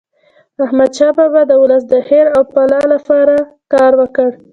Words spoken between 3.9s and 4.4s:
وکړ.